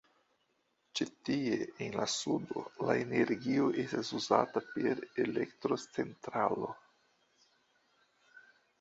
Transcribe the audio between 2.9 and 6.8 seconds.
energio estas uzata per elektrocentralo.